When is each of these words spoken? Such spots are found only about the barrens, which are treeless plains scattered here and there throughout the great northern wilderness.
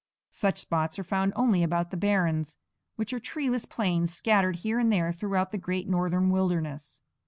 Such 0.31 0.57
spots 0.59 0.97
are 0.97 1.03
found 1.03 1.31
only 1.35 1.61
about 1.61 1.91
the 1.91 1.95
barrens, 1.95 2.57
which 2.95 3.13
are 3.13 3.19
treeless 3.19 3.65
plains 3.65 4.11
scattered 4.11 4.55
here 4.55 4.79
and 4.79 4.91
there 4.91 5.11
throughout 5.11 5.51
the 5.51 5.59
great 5.59 5.87
northern 5.87 6.31
wilderness. 6.31 7.03